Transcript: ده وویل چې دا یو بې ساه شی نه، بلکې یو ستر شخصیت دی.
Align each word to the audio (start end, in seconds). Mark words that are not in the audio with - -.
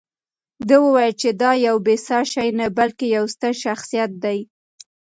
ده 0.67 0.75
وویل 0.85 1.13
چې 1.21 1.29
دا 1.41 1.51
یو 1.67 1.77
بې 1.85 1.95
ساه 2.07 2.23
شی 2.31 2.49
نه، 2.59 2.65
بلکې 2.77 3.05
یو 3.15 3.25
ستر 3.33 3.53
شخصیت 3.63 4.11
دی. 4.23 4.39